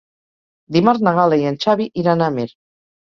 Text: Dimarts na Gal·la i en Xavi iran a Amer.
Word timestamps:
Dimarts 0.77 1.03
na 1.07 1.13
Gal·la 1.19 1.39
i 1.41 1.45
en 1.49 1.59
Xavi 1.67 1.87
iran 2.05 2.25
a 2.25 2.31
Amer. 2.35 2.49